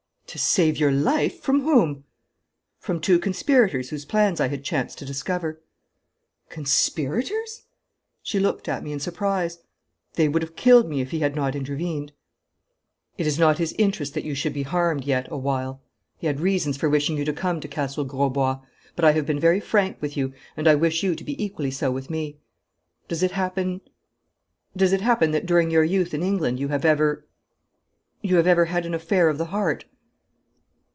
[0.33, 1.41] 'To save your life!
[1.41, 2.05] From whom?'
[2.79, 5.61] 'From two conspirators whose plans I had chanced to discover.'
[6.47, 7.63] 'Conspirators!'
[8.23, 9.57] She looked at me in surprise.
[10.13, 12.13] 'They would have killed me if he had not intervened.'
[13.17, 15.81] 'It is not his interest that you should be harmed yet awhile.
[16.17, 18.61] He had reasons for wishing you to come to Castle Grosbois.
[18.95, 21.71] But I have been very frank with you, and I wish you to be equally
[21.71, 22.37] so with me.
[23.09, 23.81] Does it happen
[24.77, 27.27] does it happen that during your youth in England you have ever
[28.21, 29.83] you have ever had an affair of the heart?'